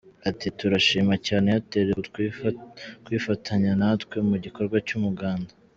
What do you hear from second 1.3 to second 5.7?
Airtel ku kwifatanya natwe mu gikorwa cy’Umuganda.